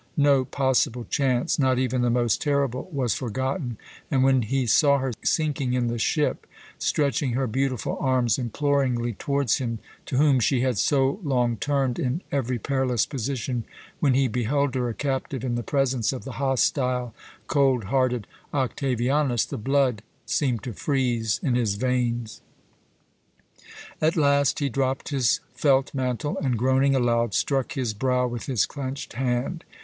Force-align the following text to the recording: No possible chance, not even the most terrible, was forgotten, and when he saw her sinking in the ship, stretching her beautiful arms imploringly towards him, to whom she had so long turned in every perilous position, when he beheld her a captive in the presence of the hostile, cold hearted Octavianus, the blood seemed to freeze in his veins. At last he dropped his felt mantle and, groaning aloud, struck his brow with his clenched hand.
No 0.17 0.45
possible 0.45 1.05
chance, 1.11 1.59
not 1.59 1.77
even 1.77 2.01
the 2.01 2.09
most 2.09 2.41
terrible, 2.41 2.89
was 2.91 3.13
forgotten, 3.13 3.77
and 4.09 4.23
when 4.23 4.41
he 4.41 4.65
saw 4.65 4.97
her 4.97 5.13
sinking 5.23 5.73
in 5.73 5.89
the 5.89 5.99
ship, 5.99 6.47
stretching 6.79 7.33
her 7.33 7.45
beautiful 7.45 7.99
arms 7.99 8.39
imploringly 8.39 9.13
towards 9.13 9.59
him, 9.59 9.77
to 10.07 10.17
whom 10.17 10.39
she 10.39 10.61
had 10.61 10.79
so 10.79 11.19
long 11.23 11.55
turned 11.55 11.99
in 11.99 12.23
every 12.31 12.57
perilous 12.57 13.05
position, 13.05 13.63
when 13.99 14.15
he 14.15 14.27
beheld 14.27 14.73
her 14.73 14.89
a 14.89 14.95
captive 14.95 15.43
in 15.43 15.53
the 15.53 15.61
presence 15.61 16.11
of 16.11 16.23
the 16.23 16.31
hostile, 16.41 17.13
cold 17.45 17.83
hearted 17.83 18.25
Octavianus, 18.55 19.45
the 19.45 19.55
blood 19.55 20.01
seemed 20.25 20.63
to 20.63 20.73
freeze 20.73 21.39
in 21.43 21.53
his 21.53 21.75
veins. 21.75 22.41
At 24.01 24.15
last 24.17 24.57
he 24.57 24.67
dropped 24.67 25.09
his 25.09 25.41
felt 25.53 25.93
mantle 25.93 26.39
and, 26.39 26.57
groaning 26.57 26.95
aloud, 26.95 27.35
struck 27.35 27.73
his 27.73 27.93
brow 27.93 28.25
with 28.27 28.47
his 28.47 28.65
clenched 28.65 29.13
hand. 29.13 29.63